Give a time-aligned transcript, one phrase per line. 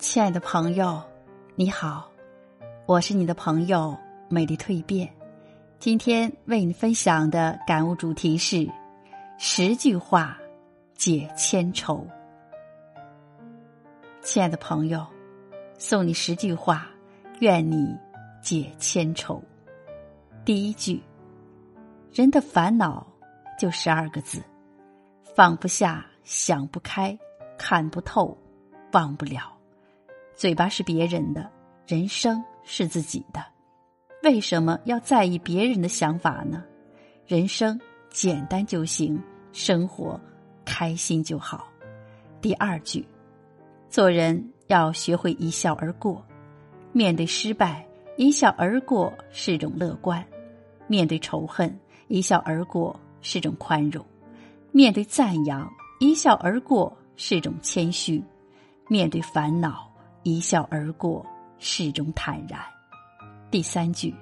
[0.00, 0.98] 亲爱的朋友，
[1.56, 2.10] 你好，
[2.86, 3.94] 我是你的朋友
[4.30, 5.06] 美丽蜕变。
[5.78, 8.66] 今天为你分享的感悟主题是：
[9.36, 10.38] 十句话
[10.94, 12.06] 解千愁。
[14.22, 15.06] 亲爱的朋友，
[15.76, 16.88] 送你十句话，
[17.40, 17.94] 愿你
[18.40, 19.40] 解千愁。
[20.46, 21.02] 第一句，
[22.10, 23.06] 人的烦恼
[23.58, 24.42] 就十二个字：
[25.36, 27.16] 放不下，想不开，
[27.58, 28.34] 看不透，
[28.92, 29.59] 忘不了。
[30.40, 31.50] 嘴巴是别人的，
[31.86, 33.44] 人生是自己的。
[34.22, 36.64] 为什么要在意别人的想法呢？
[37.26, 39.22] 人生简单就行，
[39.52, 40.18] 生活
[40.64, 41.68] 开心就好。
[42.40, 43.06] 第二句，
[43.90, 46.24] 做人要学会一笑而过。
[46.92, 47.86] 面对失败，
[48.16, 50.24] 一笑而过是种乐观；
[50.86, 51.78] 面对仇恨，
[52.08, 54.02] 一笑而过是种宽容；
[54.72, 58.22] 面对赞扬，一笑而过是种谦虚；
[58.88, 59.89] 面对烦恼。
[60.22, 61.24] 一笑而过
[61.58, 62.60] 是种坦然。
[63.50, 64.14] 第三句，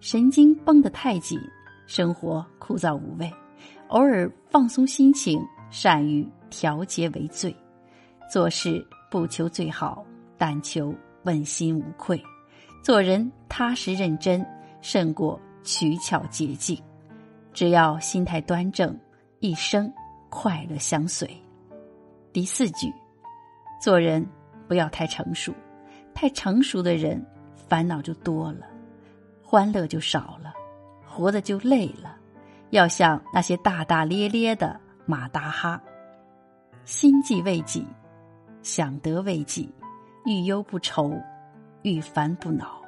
[0.00, 1.38] 神经绷得太紧，
[1.86, 3.32] 生活枯燥无味。
[3.88, 7.54] 偶尔放松心情，善于调节为最。
[8.30, 10.04] 做事不求最好，
[10.38, 12.22] 但求问心无愧。
[12.82, 14.44] 做人踏实认真，
[14.80, 16.80] 胜过取巧捷径。
[17.52, 18.98] 只要心态端正，
[19.40, 19.92] 一生
[20.30, 21.28] 快乐相随。
[22.32, 22.90] 第四句，
[23.80, 24.26] 做人。
[24.72, 25.52] 不要太成熟，
[26.14, 27.22] 太成熟的人
[27.68, 28.60] 烦恼就多了，
[29.44, 30.54] 欢乐就少了，
[31.06, 32.16] 活得就累了。
[32.70, 35.78] 要像那些大大咧咧的马大哈，
[36.86, 37.86] 心计未己，
[38.62, 39.70] 想得未己，
[40.24, 41.12] 欲忧不愁，
[41.82, 42.80] 欲烦不恼。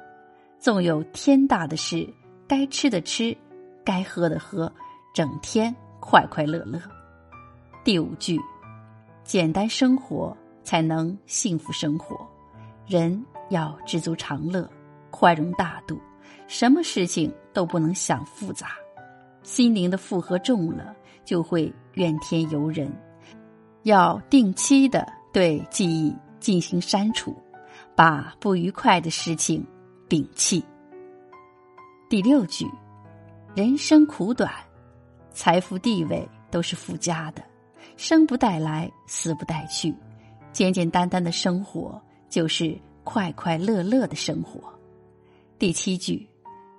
[0.57, 2.11] 纵有天大的事，
[2.47, 3.37] 该吃的吃，
[3.83, 4.73] 该喝的喝，
[5.13, 6.81] 整天快快乐乐。
[7.83, 8.41] 第五句，
[9.23, 10.35] 简单生活。
[10.65, 12.27] 才能幸福生活，
[12.85, 14.69] 人要知足常乐，
[15.11, 15.97] 宽容大度，
[16.47, 18.71] 什么事情都不能想复杂。
[19.43, 20.93] 心灵的负荷重了，
[21.23, 22.91] 就会怨天尤人。
[23.83, 27.35] 要定期的对记忆进行删除，
[27.95, 29.63] 把不愉快的事情
[30.09, 30.65] 摒弃。
[32.09, 32.67] 第六句，
[33.55, 34.51] 人生苦短，
[35.31, 37.43] 财富地位都是附加的，
[37.97, 39.93] 生不带来，死不带去。
[40.55, 44.73] 简简单单的生活就是快快乐乐的生活。
[45.59, 46.25] 第七句，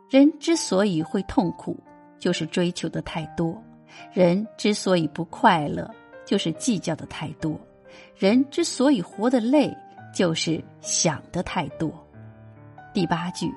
[0.08, 1.78] 人之所以会痛苦，
[2.18, 3.54] 就是追求的太多；
[4.14, 5.94] 人之所以不快乐，
[6.24, 7.54] 就是计较的太多；
[8.16, 9.70] 人之所以活得累，
[10.10, 11.92] 就是想的太多。
[12.94, 13.52] 第八句，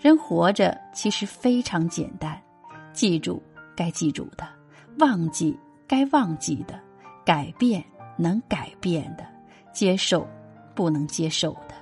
[0.00, 2.36] 人活着其实非常简单，
[2.92, 3.40] 记住
[3.76, 4.44] 该记住的，
[4.98, 5.56] 忘记
[5.86, 6.74] 该忘记的，
[7.24, 7.84] 改变
[8.16, 9.24] 能改变的。
[9.72, 10.26] 接受
[10.74, 11.74] 不能接受的。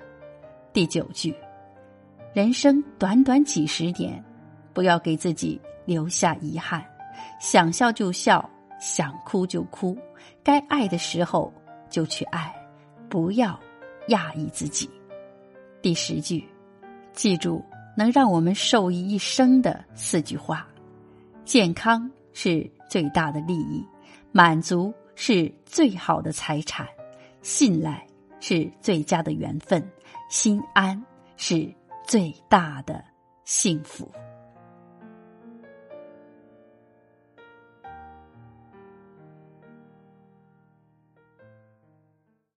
[0.72, 1.34] 第九句，
[2.32, 4.22] 人生短短几十年，
[4.72, 6.84] 不要给自己留下遗憾。
[7.41, 8.49] 想笑就笑，
[8.81, 9.97] 想哭就哭，
[10.43, 11.53] 该爱的时候
[11.88, 12.54] 就去爱，
[13.09, 13.59] 不要
[14.09, 14.88] 压抑自己。
[15.82, 16.47] 第十句，
[17.12, 17.65] 记住
[17.97, 20.66] 能让我们受益一生的四句话：
[21.44, 23.84] 健康是最大的利益，
[24.31, 26.87] 满足是最好的财产。
[27.48, 28.06] 信赖
[28.41, 29.82] 是最佳的缘分，
[30.28, 31.03] 心安
[31.38, 31.66] 是
[32.06, 33.03] 最大的
[33.47, 34.06] 幸福。